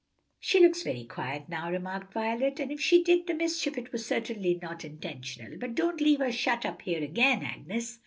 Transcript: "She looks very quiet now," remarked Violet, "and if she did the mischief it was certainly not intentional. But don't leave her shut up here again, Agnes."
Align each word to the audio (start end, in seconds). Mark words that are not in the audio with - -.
"She 0.39 0.59
looks 0.59 0.81
very 0.81 1.03
quiet 1.03 1.47
now," 1.47 1.69
remarked 1.69 2.11
Violet, 2.11 2.59
"and 2.59 2.71
if 2.71 2.81
she 2.81 3.03
did 3.03 3.27
the 3.27 3.35
mischief 3.35 3.77
it 3.77 3.91
was 3.91 4.03
certainly 4.03 4.57
not 4.59 4.83
intentional. 4.83 5.59
But 5.59 5.75
don't 5.75 6.01
leave 6.01 6.17
her 6.21 6.31
shut 6.31 6.65
up 6.65 6.81
here 6.81 7.03
again, 7.03 7.43
Agnes." 7.43 7.99